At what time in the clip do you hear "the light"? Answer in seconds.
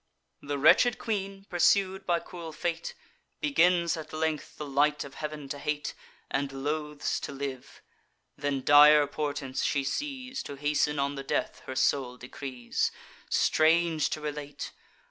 4.57-5.03